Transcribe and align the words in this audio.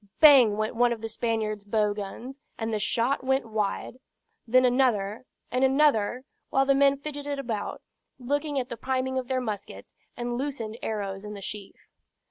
Bang 0.19 0.57
went 0.57 0.75
one 0.75 0.91
of 0.91 1.01
the 1.01 1.07
Spaniard's 1.07 1.63
bow 1.63 1.93
guns, 1.93 2.39
and 2.57 2.73
the 2.73 2.79
shot 2.79 3.23
went 3.23 3.45
wide. 3.45 3.99
Then 4.47 4.65
another 4.65 5.25
and 5.51 5.63
another, 5.63 6.23
while 6.49 6.65
the 6.65 6.73
men 6.73 6.97
fidgeted 6.97 7.37
about, 7.37 7.83
looking 8.17 8.59
at 8.59 8.69
the 8.69 8.77
priming 8.77 9.19
of 9.19 9.27
their 9.27 9.39
muskets, 9.41 9.93
and 10.17 10.39
loosened 10.39 10.79
arrows 10.81 11.23
in 11.23 11.35
the 11.35 11.39
sheaf. 11.43 11.75